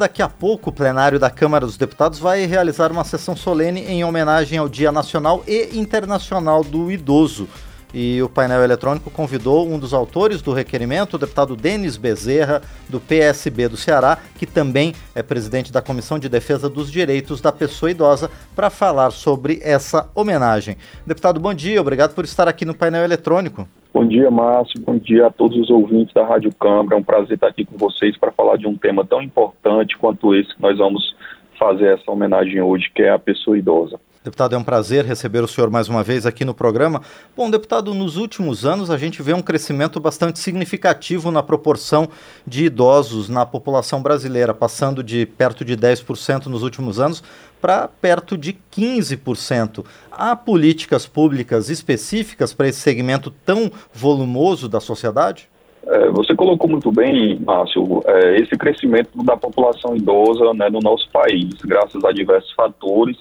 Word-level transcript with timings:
Daqui 0.00 0.22
a 0.22 0.30
pouco, 0.30 0.70
o 0.70 0.72
plenário 0.72 1.18
da 1.18 1.28
Câmara 1.28 1.66
dos 1.66 1.76
Deputados 1.76 2.18
vai 2.18 2.46
realizar 2.46 2.90
uma 2.90 3.04
sessão 3.04 3.36
solene 3.36 3.82
em 3.82 4.02
homenagem 4.02 4.56
ao 4.56 4.66
Dia 4.66 4.90
Nacional 4.90 5.44
e 5.46 5.78
Internacional 5.78 6.64
do 6.64 6.90
Idoso. 6.90 7.46
E 7.92 8.22
o 8.22 8.26
painel 8.26 8.64
eletrônico 8.64 9.10
convidou 9.10 9.68
um 9.68 9.78
dos 9.78 9.92
autores 9.92 10.40
do 10.40 10.54
requerimento, 10.54 11.16
o 11.16 11.18
deputado 11.18 11.54
Denis 11.54 11.98
Bezerra, 11.98 12.62
do 12.88 12.98
PSB 12.98 13.68
do 13.68 13.76
Ceará, 13.76 14.16
que 14.38 14.46
também 14.46 14.94
é 15.14 15.22
presidente 15.22 15.70
da 15.70 15.82
Comissão 15.82 16.18
de 16.18 16.30
Defesa 16.30 16.66
dos 16.66 16.90
Direitos 16.90 17.42
da 17.42 17.52
Pessoa 17.52 17.90
Idosa, 17.90 18.30
para 18.56 18.70
falar 18.70 19.10
sobre 19.10 19.60
essa 19.62 20.08
homenagem. 20.14 20.78
Deputado, 21.06 21.38
bom 21.38 21.52
dia, 21.52 21.78
obrigado 21.78 22.14
por 22.14 22.24
estar 22.24 22.48
aqui 22.48 22.64
no 22.64 22.74
painel 22.74 23.04
eletrônico. 23.04 23.68
Bom 23.92 24.06
dia, 24.06 24.30
Márcio. 24.30 24.80
Bom 24.82 24.96
dia 24.98 25.26
a 25.26 25.30
todos 25.30 25.58
os 25.58 25.68
ouvintes 25.68 26.14
da 26.14 26.24
Rádio 26.24 26.54
Câmara. 26.54 26.94
É 26.94 26.98
um 26.98 27.02
prazer 27.02 27.34
estar 27.34 27.48
aqui 27.48 27.64
com 27.64 27.76
vocês 27.76 28.16
para 28.16 28.30
falar 28.30 28.56
de 28.56 28.66
um 28.66 28.76
tema 28.76 29.04
tão 29.04 29.20
importante 29.20 29.98
quanto 29.98 30.32
esse 30.32 30.54
que 30.54 30.62
nós 30.62 30.78
vamos 30.78 31.14
fazer 31.58 31.94
essa 31.94 32.10
homenagem 32.10 32.62
hoje, 32.62 32.88
que 32.94 33.02
é 33.02 33.10
a 33.10 33.18
pessoa 33.18 33.58
idosa. 33.58 33.98
Deputado, 34.22 34.54
é 34.54 34.58
um 34.58 34.62
prazer 34.62 35.06
receber 35.06 35.42
o 35.42 35.48
senhor 35.48 35.70
mais 35.70 35.88
uma 35.88 36.02
vez 36.02 36.26
aqui 36.26 36.44
no 36.44 36.52
programa. 36.52 37.00
Bom, 37.34 37.50
deputado, 37.50 37.94
nos 37.94 38.18
últimos 38.18 38.66
anos 38.66 38.90
a 38.90 38.98
gente 38.98 39.22
vê 39.22 39.32
um 39.32 39.40
crescimento 39.40 39.98
bastante 39.98 40.38
significativo 40.40 41.30
na 41.30 41.42
proporção 41.42 42.06
de 42.46 42.66
idosos 42.66 43.30
na 43.30 43.46
população 43.46 44.02
brasileira, 44.02 44.52
passando 44.52 45.02
de 45.02 45.24
perto 45.24 45.64
de 45.64 45.74
10% 45.74 46.48
nos 46.48 46.62
últimos 46.62 47.00
anos 47.00 47.24
para 47.62 47.88
perto 47.88 48.36
de 48.36 48.58
15%. 48.70 49.86
Há 50.12 50.36
políticas 50.36 51.06
públicas 51.06 51.70
específicas 51.70 52.52
para 52.52 52.68
esse 52.68 52.80
segmento 52.80 53.30
tão 53.30 53.72
volumoso 53.90 54.68
da 54.68 54.80
sociedade? 54.80 55.48
É, 55.86 56.10
você 56.10 56.34
colocou 56.34 56.68
muito 56.68 56.92
bem, 56.92 57.40
Márcio, 57.40 58.02
é, 58.04 58.36
esse 58.38 58.54
crescimento 58.58 59.24
da 59.24 59.34
população 59.34 59.96
idosa 59.96 60.52
né, 60.52 60.68
no 60.68 60.80
nosso 60.80 61.08
país, 61.10 61.54
graças 61.64 62.04
a 62.04 62.12
diversos 62.12 62.52
fatores 62.52 63.16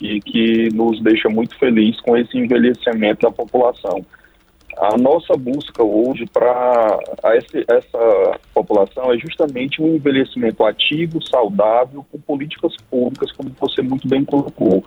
e 0.00 0.20
que 0.20 0.68
nos 0.74 1.00
deixa 1.02 1.28
muito 1.28 1.56
feliz 1.58 2.00
com 2.00 2.16
esse 2.16 2.36
envelhecimento 2.36 3.22
da 3.22 3.30
população. 3.30 4.04
A 4.76 4.96
nossa 4.96 5.34
busca 5.36 5.84
hoje 5.84 6.26
para 6.26 6.98
essa 7.68 8.40
população 8.52 9.12
é 9.12 9.18
justamente 9.18 9.80
um 9.80 9.94
envelhecimento 9.94 10.64
ativo, 10.64 11.24
saudável, 11.24 12.04
com 12.10 12.18
políticas 12.18 12.74
públicas, 12.90 13.30
como 13.32 13.50
você 13.60 13.82
muito 13.82 14.08
bem 14.08 14.24
colocou. 14.24 14.84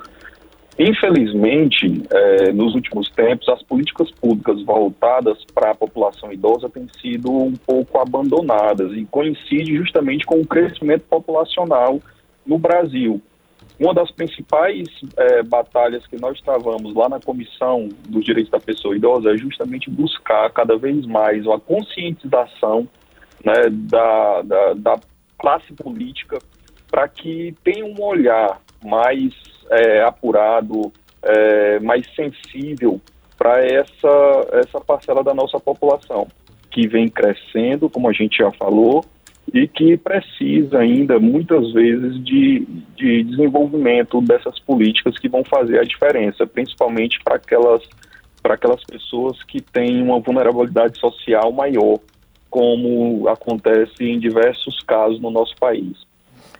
Infelizmente, 0.79 2.03
é, 2.11 2.51
nos 2.51 2.75
últimos 2.75 3.09
tempos, 3.09 3.49
as 3.49 3.63
políticas 3.63 4.11
públicas 4.11 4.61
voltadas 4.63 5.43
para 5.53 5.71
a 5.71 5.75
população 5.75 6.31
idosa 6.31 6.69
têm 6.69 6.87
sido 7.01 7.31
um 7.31 7.53
pouco 7.53 7.97
abandonadas 7.97 8.91
e 8.91 9.03
coincide 9.05 9.75
justamente 9.75 10.25
com 10.25 10.39
o 10.39 10.45
crescimento 10.45 11.03
populacional 11.09 11.99
no 12.45 12.59
Brasil. 12.59 13.19
Uma 13.79 13.93
das 13.93 14.09
principais 14.09 14.87
é, 15.17 15.43
batalhas 15.43 16.05
que 16.07 16.19
nós 16.19 16.41
travamos 16.41 16.95
lá 16.95 17.07
na 17.07 17.19
Comissão 17.19 17.87
dos 18.09 18.25
Direitos 18.25 18.51
da 18.51 18.59
Pessoa 18.59 18.95
Idosa 18.95 19.31
é 19.31 19.37
justamente 19.37 19.89
buscar 19.89 20.49
cada 20.51 20.75
vez 20.77 21.05
mais 21.05 21.45
uma 21.45 21.59
conscientização 21.59 22.87
né, 23.45 23.53
da, 23.69 24.41
da, 24.41 24.73
da 24.73 24.99
classe 25.37 25.73
política 25.73 26.39
para 26.89 27.07
que 27.07 27.53
tenha 27.63 27.85
um 27.85 28.01
olhar 28.01 28.59
mais 28.83 29.33
é, 29.69 30.01
apurado, 30.01 30.91
é, 31.21 31.79
mais 31.79 32.03
sensível 32.15 32.99
para 33.37 33.63
essa, 33.63 34.47
essa 34.53 34.81
parcela 34.81 35.23
da 35.23 35.35
nossa 35.35 35.59
população, 35.59 36.27
que 36.71 36.87
vem 36.87 37.07
crescendo, 37.07 37.89
como 37.89 38.09
a 38.09 38.13
gente 38.13 38.37
já 38.37 38.51
falou, 38.53 39.05
e 39.53 39.67
que 39.67 39.97
precisa 39.97 40.79
ainda, 40.79 41.19
muitas 41.19 41.71
vezes, 41.71 42.23
de, 42.23 42.67
de 42.95 43.23
desenvolvimento 43.23 44.21
dessas 44.21 44.59
políticas 44.59 45.17
que 45.17 45.29
vão 45.29 45.43
fazer 45.43 45.79
a 45.79 45.83
diferença, 45.83 46.45
principalmente 46.45 47.19
para 47.23 47.35
aquelas, 47.35 47.81
para 48.41 48.55
aquelas 48.55 48.83
pessoas 48.83 49.41
que 49.43 49.61
têm 49.61 50.01
uma 50.01 50.19
vulnerabilidade 50.19 50.99
social 50.99 51.51
maior, 51.51 51.99
como 52.49 53.27
acontece 53.29 54.03
em 54.03 54.19
diversos 54.19 54.81
casos 54.83 55.21
no 55.21 55.31
nosso 55.31 55.55
país. 55.57 56.05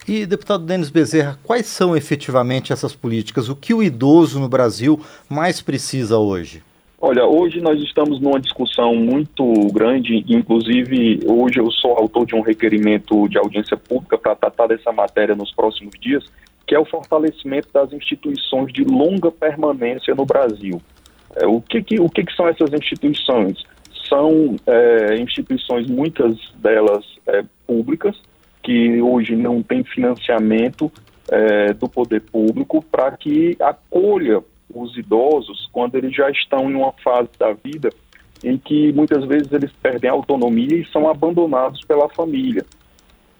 E, 0.08 0.26
deputado 0.26 0.64
Denis 0.64 0.90
Bezerra, 0.90 1.38
quais 1.44 1.66
são 1.66 1.96
efetivamente 1.96 2.72
essas 2.72 2.96
políticas? 2.96 3.50
O 3.50 3.56
que 3.56 3.74
o 3.74 3.84
idoso 3.84 4.40
no 4.40 4.48
Brasil 4.48 5.02
mais 5.30 5.62
precisa 5.62 6.18
hoje? 6.18 6.64
Olha, 7.00 7.28
hoje 7.28 7.62
nós 7.62 7.80
estamos 7.80 8.20
numa 8.20 8.40
discussão 8.40 8.96
muito 8.96 9.44
grande, 9.72 10.26
inclusive 10.28 11.20
hoje 11.28 11.60
eu 11.60 11.70
sou 11.70 11.92
autor 11.92 12.26
de 12.26 12.34
um 12.34 12.42
requerimento 12.42 13.30
de 13.30 13.38
audiência 13.38 13.78
pública 13.78 14.18
para 14.18 14.36
tratar 14.36 14.66
dessa 14.66 14.92
matéria 14.92 15.36
nos 15.36 15.54
próximos 15.54 15.94
dias, 16.02 16.24
que 16.66 16.74
é 16.74 16.80
o 16.80 16.86
fortalecimento 16.86 17.70
das 17.72 17.94
instituições 17.94 18.74
de 18.74 18.84
longa 18.84 19.30
permanência 19.32 20.16
no 20.16 20.26
Brasil. 20.26 20.82
É, 21.36 21.46
o 21.46 21.62
que, 21.62 21.84
que 21.84 22.00
o 22.00 22.10
que, 22.10 22.24
que, 22.24 22.36
são 22.36 22.48
essas 22.48 22.74
instituições? 22.74 23.64
São 24.10 24.56
é, 24.66 25.18
instituições, 25.20 25.88
muitas 25.88 26.36
delas 26.56 27.06
é, 27.28 27.44
públicas, 27.68 28.20
que 28.64 29.00
hoje 29.04 29.36
não 29.36 29.62
têm 29.62 29.84
financiamento 29.84 30.92
é, 31.30 31.74
do 31.74 31.88
poder 31.88 32.22
público 32.22 32.84
para 32.92 33.12
que 33.12 33.56
acolha 33.60 34.42
os 34.82 34.98
idosos 34.98 35.70
quando 35.72 35.96
eles 35.96 36.16
já 36.16 36.30
estão 36.30 36.70
em 36.70 36.76
uma 36.76 36.92
fase 37.04 37.30
da 37.38 37.54
vida 37.54 37.90
em 38.44 38.58
que 38.58 38.92
muitas 38.94 39.26
vezes 39.26 39.52
eles 39.52 39.72
perdem 39.82 40.10
a 40.10 40.14
autonomia 40.14 40.76
e 40.76 40.86
são 40.88 41.10
abandonados 41.10 41.82
pela 41.86 42.08
família, 42.10 42.66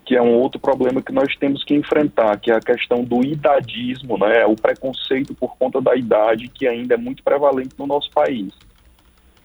que 0.06 0.16
é 0.16 0.22
um 0.22 0.34
outro 0.34 0.60
problema 0.60 1.02
que 1.02 1.12
nós 1.12 1.36
temos 1.36 1.64
que 1.64 1.76
enfrentar, 1.76 2.40
que 2.40 2.52
é 2.52 2.56
a 2.56 2.62
questão 2.62 3.04
do 3.04 3.24
idadismo, 3.24 4.18
né, 4.18 4.46
o 4.46 4.56
preconceito 4.56 5.36
por 5.36 5.56
conta 5.58 5.82
da 5.82 5.96
idade 5.96 6.48
que 6.48 6.68
ainda 6.68 6.96
é 6.96 6.98
muito 6.98 7.24
prevalente 7.24 7.76
no 7.78 7.86
nosso 7.86 8.10
país. 8.12 8.54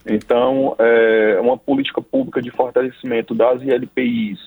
Então, 0.05 0.75
é 0.79 1.39
uma 1.39 1.57
política 1.57 2.01
pública 2.01 2.41
de 2.41 2.51
fortalecimento 2.51 3.33
das 3.33 3.61
ILPIs, 3.61 4.39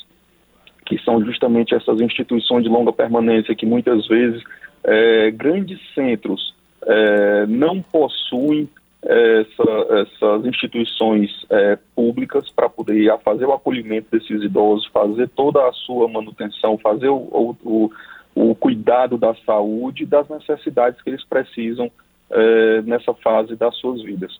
que 0.84 0.98
são 0.98 1.24
justamente 1.24 1.74
essas 1.74 2.00
instituições 2.00 2.62
de 2.62 2.68
longa 2.68 2.92
permanência 2.92 3.54
que 3.54 3.66
muitas 3.66 4.06
vezes 4.06 4.42
é, 4.84 5.30
grandes 5.30 5.78
centros 5.94 6.55
é, 6.86 7.46
não 7.46 7.82
possuem 7.82 8.68
essa, 9.02 9.86
essas 10.00 10.46
instituições 10.46 11.30
é, 11.50 11.78
públicas 11.94 12.50
para 12.50 12.68
poder 12.68 13.12
fazer 13.24 13.44
o 13.44 13.52
acolhimento 13.52 14.08
desses 14.10 14.42
idosos, 14.42 14.86
fazer 14.86 15.28
toda 15.28 15.60
a 15.68 15.72
sua 15.72 16.08
manutenção, 16.08 16.78
fazer 16.78 17.08
o, 17.08 17.56
o, 17.64 17.90
o 18.34 18.54
cuidado 18.54 19.16
da 19.16 19.34
saúde 19.46 20.02
e 20.02 20.06
das 20.06 20.28
necessidades 20.28 21.00
que 21.02 21.10
eles 21.10 21.24
precisam 21.24 21.90
é, 22.30 22.82
nessa 22.82 23.14
fase 23.14 23.54
das 23.54 23.76
suas 23.76 24.02
vidas. 24.02 24.38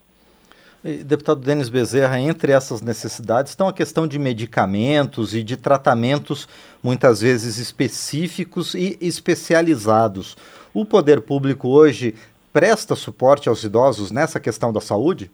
Deputado 1.05 1.41
Denis 1.41 1.69
Bezerra, 1.69 2.21
entre 2.21 2.53
essas 2.53 2.81
necessidades 2.81 3.51
estão 3.51 3.67
a 3.67 3.73
questão 3.73 4.07
de 4.07 4.21
medicamentos 4.21 5.35
e 5.35 5.43
de 5.43 5.57
tratamentos 5.57 6.49
muitas 6.81 7.21
vezes 7.21 7.59
específicos 7.59 8.75
e 8.75 8.97
especializados. 9.01 10.37
O 10.73 10.85
poder 10.85 11.23
público 11.23 11.69
hoje 11.69 12.15
presta 12.57 12.97
suporte 12.97 13.51
aos 13.51 13.63
idosos 13.65 14.11
nessa 14.11 14.41
questão 14.41 14.73
da 14.73 14.81
saúde? 14.81 15.31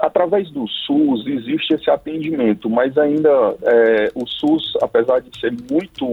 Através 0.00 0.50
do 0.50 0.66
SUS 0.66 1.26
existe 1.26 1.74
esse 1.74 1.90
atendimento, 1.90 2.70
mas 2.70 2.96
ainda 2.96 3.28
é, 3.64 4.10
o 4.14 4.26
SUS, 4.26 4.72
apesar 4.80 5.20
de 5.20 5.38
ser 5.38 5.52
muito, 5.70 6.06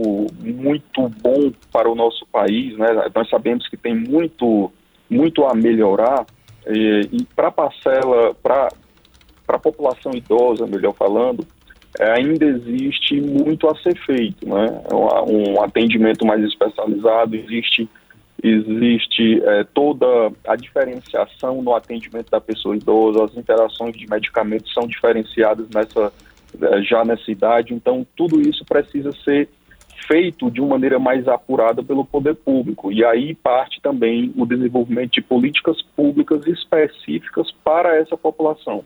muito 0.44 1.08
bom 1.22 1.50
para 1.72 1.90
o 1.90 1.94
nosso 1.94 2.26
país, 2.26 2.76
né, 2.76 2.86
nós 3.14 3.30
sabemos 3.30 3.66
que 3.66 3.78
tem 3.78 3.94
muito, 3.94 4.70
muito 5.08 5.42
a 5.46 5.54
melhorar, 5.54 6.26
e, 6.66 7.08
e 7.12 7.24
para 7.34 7.48
a 7.48 7.52
parcela, 7.52 8.34
para 8.42 8.68
a 9.48 9.58
população 9.58 10.12
idosa, 10.12 10.66
melhor 10.66 10.92
falando, 10.92 11.46
é, 11.98 12.12
ainda 12.12 12.44
existe 12.44 13.22
muito 13.22 13.66
a 13.70 13.76
ser 13.76 13.96
feito, 14.04 14.46
né? 14.46 14.82
Um, 14.92 15.54
um 15.54 15.62
atendimento 15.62 16.26
mais 16.26 16.44
especializado, 16.44 17.34
existe 17.34 17.88
existe 18.42 19.42
é, 19.44 19.64
toda 19.64 20.06
a 20.46 20.56
diferenciação 20.56 21.62
no 21.62 21.74
atendimento 21.74 22.30
da 22.30 22.40
pessoa 22.40 22.76
idosa, 22.76 23.24
as 23.24 23.36
interações 23.36 23.96
de 23.96 24.08
medicamentos 24.08 24.72
são 24.72 24.86
diferenciadas 24.86 25.68
nessa, 25.70 26.12
é, 26.60 26.82
já 26.82 27.04
nessa 27.04 27.30
idade, 27.30 27.74
então 27.74 28.06
tudo 28.16 28.40
isso 28.40 28.64
precisa 28.64 29.12
ser 29.24 29.48
feito 30.06 30.50
de 30.50 30.60
uma 30.60 30.70
maneira 30.70 30.98
mais 30.98 31.26
apurada 31.26 31.82
pelo 31.82 32.04
poder 32.04 32.34
público. 32.34 32.92
E 32.92 33.04
aí 33.04 33.34
parte 33.34 33.80
também 33.80 34.32
o 34.36 34.46
desenvolvimento 34.46 35.12
de 35.12 35.22
políticas 35.22 35.82
públicas 35.82 36.46
específicas 36.46 37.50
para 37.64 37.96
essa 37.96 38.16
população. 38.16 38.84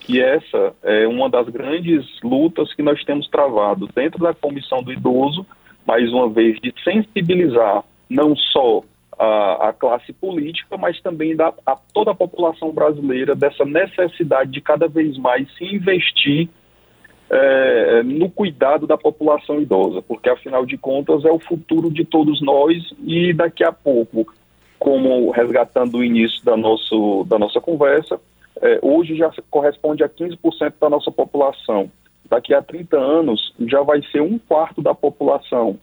Que 0.00 0.20
essa 0.20 0.74
é 0.82 1.06
uma 1.06 1.28
das 1.28 1.48
grandes 1.48 2.04
lutas 2.22 2.72
que 2.74 2.82
nós 2.82 3.02
temos 3.04 3.28
travado 3.28 3.88
dentro 3.94 4.22
da 4.22 4.34
Comissão 4.34 4.82
do 4.82 4.92
Idoso, 4.92 5.46
mais 5.86 6.12
uma 6.12 6.28
vez, 6.28 6.58
de 6.60 6.72
sensibilizar 6.82 7.84
não 8.08 8.36
só 8.36 8.82
a, 9.18 9.68
a 9.68 9.72
classe 9.72 10.12
política, 10.12 10.76
mas 10.76 11.00
também 11.00 11.34
da, 11.34 11.52
a 11.64 11.76
toda 11.92 12.10
a 12.10 12.14
população 12.14 12.70
brasileira 12.72 13.34
dessa 13.34 13.64
necessidade 13.64 14.50
de 14.50 14.60
cada 14.60 14.88
vez 14.88 15.16
mais 15.18 15.48
se 15.56 15.64
investir 15.64 16.48
é, 17.28 18.02
no 18.04 18.30
cuidado 18.30 18.86
da 18.86 18.96
população 18.96 19.60
idosa, 19.60 20.00
porque 20.02 20.28
afinal 20.28 20.64
de 20.64 20.76
contas 20.76 21.24
é 21.24 21.30
o 21.30 21.40
futuro 21.40 21.90
de 21.90 22.04
todos 22.04 22.40
nós 22.40 22.76
e 23.02 23.32
daqui 23.32 23.64
a 23.64 23.72
pouco, 23.72 24.32
como 24.78 25.30
resgatando 25.30 25.98
o 25.98 26.04
início 26.04 26.44
da, 26.44 26.56
nosso, 26.56 27.24
da 27.24 27.38
nossa 27.38 27.60
conversa, 27.60 28.20
é, 28.60 28.78
hoje 28.80 29.16
já 29.16 29.30
corresponde 29.50 30.04
a 30.04 30.08
15% 30.08 30.74
da 30.80 30.88
nossa 30.88 31.10
população. 31.10 31.90
Daqui 32.28 32.54
a 32.54 32.62
30 32.62 32.96
anos 32.96 33.54
já 33.60 33.82
vai 33.82 34.02
ser 34.10 34.20
um 34.20 34.38
quarto 34.38 34.80
da 34.82 34.94
população. 34.94 35.78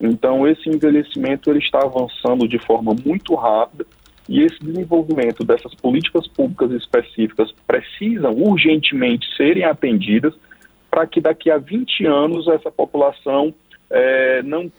Então 0.00 0.46
esse 0.46 0.68
envelhecimento 0.68 1.50
ele 1.50 1.58
está 1.58 1.80
avançando 1.80 2.46
de 2.46 2.58
forma 2.58 2.94
muito 3.04 3.34
rápida 3.34 3.84
e 4.28 4.42
esse 4.42 4.58
desenvolvimento 4.60 5.42
dessas 5.42 5.74
políticas 5.74 6.28
públicas 6.28 6.70
específicas 6.72 7.50
precisam 7.66 8.34
urgentemente 8.34 9.26
serem 9.36 9.64
atendidas 9.64 10.34
para 10.90 11.06
que 11.06 11.20
daqui 11.20 11.50
a 11.50 11.58
20 11.58 12.06
anos 12.06 12.46
essa 12.48 12.70
população 12.70 13.54
é, 13.90 14.42
não, 14.42 14.70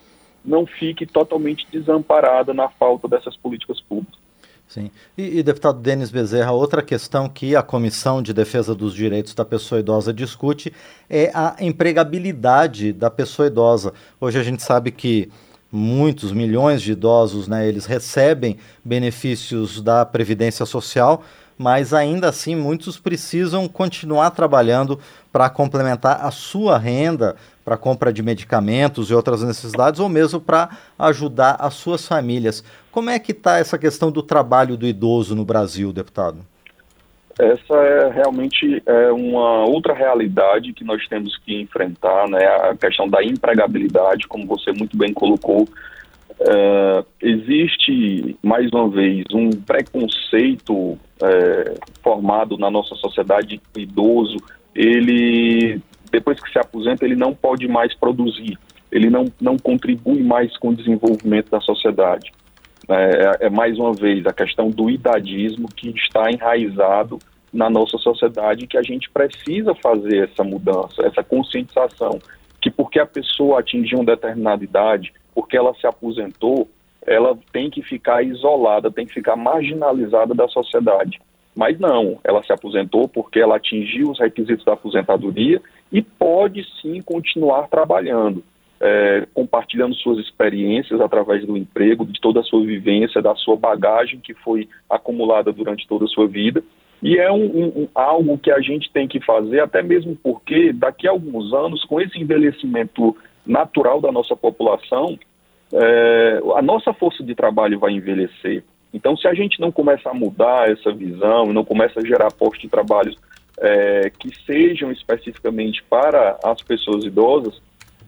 não 0.45 0.65
fique 0.65 1.05
totalmente 1.05 1.65
desamparada 1.71 2.53
na 2.53 2.69
falta 2.69 3.07
dessas 3.07 3.35
políticas 3.37 3.81
públicas. 3.81 4.18
Sim. 4.69 4.91
E, 5.17 5.39
e, 5.39 5.43
deputado 5.43 5.79
Denis 5.79 6.11
Bezerra, 6.11 6.51
outra 6.51 6.83
questão 6.83 7.27
que 7.27 7.55
a 7.55 7.63
Comissão 7.63 8.21
de 8.21 8.31
Defesa 8.31 8.75
dos 8.75 8.93
Direitos 8.93 9.33
da 9.33 9.43
Pessoa 9.43 9.79
Idosa 9.79 10.13
discute 10.13 10.71
é 11.09 11.31
a 11.33 11.55
empregabilidade 11.59 12.93
da 12.93 13.09
pessoa 13.09 13.47
idosa. 13.47 13.91
Hoje 14.21 14.37
a 14.37 14.43
gente 14.43 14.61
sabe 14.61 14.91
que 14.91 15.31
muitos 15.71 16.31
milhões 16.31 16.81
de 16.81 16.93
idosos, 16.93 17.47
né, 17.47 17.67
eles 17.67 17.85
recebem 17.85 18.57
benefícios 18.83 19.81
da 19.81 20.05
Previdência 20.05 20.65
Social, 20.65 21.23
mas 21.57 21.93
ainda 21.93 22.29
assim 22.29 22.55
muitos 22.55 22.97
precisam 22.97 23.67
continuar 23.67 24.31
trabalhando 24.31 24.97
para 25.31 25.49
complementar 25.49 26.25
a 26.25 26.31
sua 26.31 26.77
renda 26.77 27.35
para 27.65 27.77
compra 27.77 28.11
de 28.11 28.23
medicamentos 28.23 29.11
e 29.11 29.13
outras 29.13 29.43
necessidades, 29.43 29.99
ou 29.99 30.09
mesmo 30.09 30.39
para 30.39 30.69
ajudar 30.97 31.57
as 31.59 31.75
suas 31.75 32.07
famílias. 32.07 32.63
Como 32.91 33.11
é 33.11 33.19
que 33.19 33.31
está 33.31 33.57
essa 33.57 33.77
questão 33.77 34.09
do 34.11 34.23
trabalho 34.23 34.75
do 34.75 34.87
idoso 34.87 35.35
no 35.35 35.45
Brasil, 35.45 35.93
deputado? 35.93 36.39
Essa 37.39 37.73
é 37.73 38.11
realmente 38.11 38.83
é 38.85 39.11
uma 39.13 39.65
outra 39.65 39.93
realidade 39.93 40.73
que 40.73 40.83
nós 40.83 41.07
temos 41.07 41.37
que 41.37 41.61
enfrentar, 41.61 42.27
né? 42.27 42.45
A 42.45 42.75
questão 42.75 43.07
da 43.07 43.23
empregabilidade, 43.23 44.27
como 44.27 44.45
você 44.45 44.73
muito 44.73 44.97
bem 44.97 45.13
colocou, 45.13 45.65
Uh, 46.41 47.05
existe, 47.21 48.37
mais 48.41 48.71
uma 48.71 48.89
vez, 48.89 49.25
um 49.33 49.49
preconceito 49.49 50.97
é, 51.21 51.73
formado 52.01 52.57
na 52.57 52.71
nossa 52.71 52.95
sociedade 52.95 53.61
idoso, 53.75 54.37
ele, 54.73 55.81
depois 56.09 56.39
que 56.39 56.49
se 56.49 56.57
aposenta, 56.57 57.03
ele 57.03 57.17
não 57.17 57.33
pode 57.35 57.67
mais 57.67 57.93
produzir, 57.93 58.57
ele 58.89 59.09
não, 59.09 59.25
não 59.41 59.57
contribui 59.57 60.23
mais 60.23 60.55
com 60.57 60.69
o 60.69 60.75
desenvolvimento 60.75 61.49
da 61.49 61.59
sociedade. 61.59 62.31
É, 62.87 63.47
é 63.47 63.49
mais 63.49 63.77
uma 63.77 63.91
vez 63.91 64.25
a 64.25 64.31
questão 64.31 64.69
do 64.69 64.89
idadismo 64.89 65.67
que 65.67 65.89
está 65.89 66.31
enraizado 66.31 67.19
na 67.51 67.69
nossa 67.69 67.97
sociedade 67.97 68.67
que 68.67 68.77
a 68.77 68.83
gente 68.83 69.09
precisa 69.09 69.73
fazer 69.75 70.29
essa 70.29 70.43
mudança, 70.43 71.05
essa 71.05 71.23
conscientização, 71.23 72.19
que 72.61 72.69
porque 72.69 72.99
a 72.99 73.05
pessoa 73.05 73.59
atingiu 73.59 73.99
uma 73.99 74.05
determinada 74.05 74.63
idade, 74.63 75.13
porque 75.33 75.57
ela 75.57 75.73
se 75.75 75.87
aposentou, 75.87 76.67
ela 77.05 77.37
tem 77.51 77.69
que 77.69 77.81
ficar 77.81 78.23
isolada, 78.23 78.91
tem 78.91 79.05
que 79.05 79.13
ficar 79.13 79.35
marginalizada 79.35 80.33
da 80.33 80.47
sociedade. 80.47 81.19
Mas 81.55 81.79
não, 81.79 82.19
ela 82.23 82.43
se 82.43 82.53
aposentou 82.53 83.07
porque 83.07 83.39
ela 83.39 83.55
atingiu 83.55 84.11
os 84.11 84.19
requisitos 84.19 84.63
da 84.63 84.73
aposentadoria 84.73 85.61
e 85.91 86.01
pode 86.01 86.63
sim 86.81 87.01
continuar 87.01 87.67
trabalhando, 87.67 88.43
é, 88.79 89.27
compartilhando 89.33 89.95
suas 89.95 90.19
experiências 90.19 91.01
através 91.01 91.45
do 91.45 91.57
emprego, 91.57 92.05
de 92.05 92.19
toda 92.21 92.41
a 92.41 92.43
sua 92.43 92.63
vivência, 92.63 93.21
da 93.21 93.35
sua 93.35 93.55
bagagem 93.55 94.19
que 94.19 94.33
foi 94.33 94.69
acumulada 94.89 95.51
durante 95.51 95.87
toda 95.87 96.05
a 96.05 96.07
sua 96.07 96.27
vida. 96.27 96.63
E 97.01 97.17
é 97.17 97.31
um, 97.31 97.45
um, 97.45 97.87
algo 97.95 98.37
que 98.37 98.51
a 98.51 98.59
gente 98.59 98.91
tem 98.91 99.07
que 99.07 99.21
fazer, 99.21 99.61
até 99.61 99.81
mesmo 99.81 100.17
porque 100.21 100.73
daqui 100.73 101.07
a 101.07 101.11
alguns 101.11 101.53
anos, 101.53 101.83
com 101.85 101.99
esse 102.01 102.19
envelhecimento 102.19 103.15
natural 103.45 104.01
da 104.01 104.11
nossa 104.11 104.35
população, 104.35 105.17
é, 105.73 106.41
a 106.55 106.61
nossa 106.61 106.93
força 106.93 107.23
de 107.23 107.33
trabalho 107.33 107.79
vai 107.79 107.93
envelhecer. 107.93 108.63
Então, 108.93 109.15
se 109.15 109.27
a 109.27 109.33
gente 109.33 109.59
não 109.61 109.71
começa 109.71 110.09
a 110.09 110.13
mudar 110.13 110.69
essa 110.69 110.91
visão, 110.91 111.53
não 111.53 111.63
começa 111.63 111.99
a 111.99 112.05
gerar 112.05 112.31
postos 112.31 112.61
de 112.61 112.69
trabalho 112.69 113.15
é, 113.59 114.09
que 114.09 114.33
sejam 114.45 114.91
especificamente 114.91 115.83
para 115.83 116.37
as 116.43 116.61
pessoas 116.61 117.05
idosas, 117.05 117.61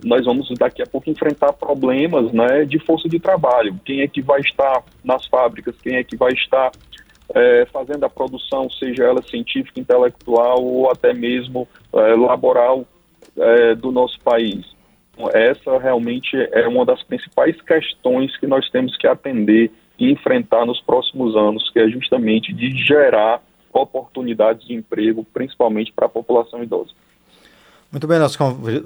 nós 0.04 0.26
vamos 0.26 0.50
daqui 0.58 0.82
a 0.82 0.88
pouco 0.88 1.10
enfrentar 1.10 1.54
problemas 1.54 2.32
né, 2.32 2.66
de 2.66 2.80
força 2.80 3.08
de 3.08 3.20
trabalho. 3.20 3.80
Quem 3.86 4.02
é 4.02 4.08
que 4.08 4.22
vai 4.22 4.42
estar 4.42 4.84
nas 5.04 5.26
fábricas? 5.28 5.76
Quem 5.82 5.96
é 5.98 6.04
que 6.04 6.16
vai 6.16 6.32
estar 6.34 6.72
é, 7.33 7.66
fazendo 7.72 8.04
a 8.04 8.10
produção, 8.10 8.69
seja 8.69 9.04
ela 9.04 9.22
científica, 9.22 9.80
intelectual 9.80 10.63
ou 10.63 10.89
até 10.92 11.13
mesmo 11.13 11.68
é, 11.94 12.16
laboral 12.16 12.86
é, 13.38 13.75
do 13.75 13.92
nosso 13.92 14.19
país? 14.22 14.80
essa 15.33 15.78
realmente 15.78 16.36
é 16.51 16.68
uma 16.68 16.83
das 16.83 17.04
principais 17.04 17.60
questões 17.62 18.36
que 18.38 18.48
nós 18.48 18.68
temos 18.72 18.98
que 18.98 19.06
atender 19.06 19.72
e 20.00 20.12
enfrentar 20.12 20.66
nos 20.66 20.81
próximos 20.81 21.36
anos, 21.36 21.69
que 21.69 21.80
é 21.80 21.88
justamente 21.88 22.51
de 22.51 22.72
gerar 22.72 23.42
oportunidades 23.72 24.66
de 24.66 24.74
emprego, 24.74 25.25
principalmente 25.31 25.94
para 25.94 26.07
a 26.07 26.10
população 26.10 26.63
idosa. 26.63 26.92
Muito 27.92 28.08
bem, 28.08 28.20
nós, 28.20 28.38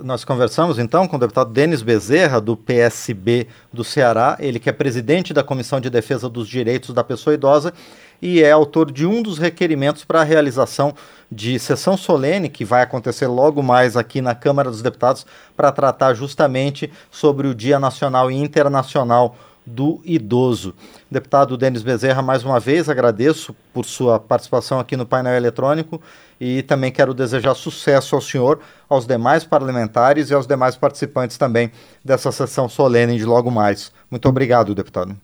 nós 0.04 0.26
conversamos 0.26 0.80
então 0.80 1.08
com 1.08 1.16
o 1.16 1.20
deputado 1.20 1.52
Denis 1.52 1.84
Bezerra, 1.84 2.42
do 2.42 2.58
PSB 2.58 3.48
do 3.72 3.84
Ceará, 3.84 4.36
ele 4.40 4.60
que 4.60 4.68
é 4.68 4.74
presidente 4.74 5.32
da 5.32 5.44
Comissão 5.44 5.80
de 5.80 5.92
Defesa 5.92 6.28
dos 6.28 6.48
Direitos 6.48 6.92
da 6.92 7.04
Pessoa 7.04 7.36
Idosa 7.36 7.72
e 8.20 8.42
é 8.42 8.50
autor 8.50 8.92
de 8.92 9.06
um 9.06 9.22
dos 9.22 9.38
requerimentos 9.38 10.04
para 10.04 10.22
a 10.22 10.24
realização 10.24 10.96
de 11.32 11.60
sessão 11.60 11.96
solene, 11.96 12.50
que 12.50 12.66
vai 12.66 12.82
acontecer 12.82 13.28
logo 13.28 13.62
mais 13.62 13.96
aqui 13.96 14.22
na 14.22 14.34
Câmara 14.34 14.72
dos 14.72 14.82
Deputados, 14.82 15.24
para 15.56 15.72
tratar 15.72 16.16
justamente 16.16 16.92
sobre 17.12 17.48
o 17.48 17.54
Dia 17.54 17.80
Nacional 17.80 18.32
e 18.32 18.36
Internacional 18.36 19.36
do 19.66 20.02
idoso. 20.04 20.74
Deputado 21.10 21.58
Denis 21.58 21.82
Bezerra, 21.82 22.22
mais 22.22 22.44
uma 22.44 22.60
vez 22.60 22.88
agradeço 22.88 23.56
por 23.74 23.86
sua 23.86 24.20
participação 24.20 24.80
aqui 24.80 24.96
no 24.96 25.06
painel 25.06 25.34
eletrônico 25.34 26.02
e 26.40 26.62
também 26.64 26.92
quero 26.92 27.14
desejar 27.14 27.56
sucesso 27.56 28.16
ao 28.16 28.22
senhor, 28.22 28.60
aos 28.88 29.08
demais 29.08 29.44
parlamentares 29.44 30.30
e 30.30 30.34
aos 30.34 30.46
demais 30.46 30.76
participantes 30.76 31.38
também 31.38 31.72
dessa 32.04 32.32
sessão 32.32 32.70
solene 32.70 33.18
de 33.18 33.26
logo 33.26 33.50
mais. 33.50 33.92
Muito 34.12 34.28
obrigado, 34.30 34.76
deputado. 34.76 35.16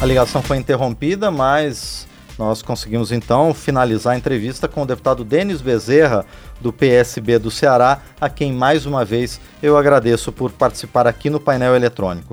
A 0.00 0.06
ligação 0.06 0.42
foi 0.42 0.58
interrompida, 0.58 1.30
mas 1.30 2.06
nós 2.38 2.62
conseguimos 2.62 3.12
então 3.12 3.52
finalizar 3.52 4.14
a 4.14 4.16
entrevista 4.16 4.66
com 4.68 4.82
o 4.82 4.86
deputado 4.86 5.24
Denis 5.24 5.60
Bezerra, 5.60 6.24
do 6.60 6.72
PSB 6.72 7.38
do 7.38 7.50
Ceará, 7.50 8.00
a 8.20 8.28
quem 8.28 8.52
mais 8.52 8.86
uma 8.86 9.04
vez 9.04 9.40
eu 9.62 9.76
agradeço 9.76 10.32
por 10.32 10.50
participar 10.50 11.06
aqui 11.06 11.28
no 11.28 11.40
painel 11.40 11.76
eletrônico. 11.76 12.32